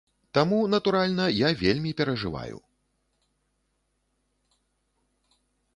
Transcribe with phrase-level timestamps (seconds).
[0.35, 2.57] Таму, натуральна, я вельмі перажываю.